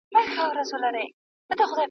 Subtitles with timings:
[0.15, 1.05] هغوی ښار ته کله ځي؟